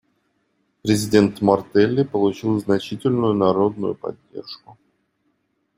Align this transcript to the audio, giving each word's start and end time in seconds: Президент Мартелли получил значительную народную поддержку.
Президент 0.81 1.41
Мартелли 1.41 2.01
получил 2.01 2.59
значительную 2.59 3.35
народную 3.35 3.93
поддержку. 3.93 4.75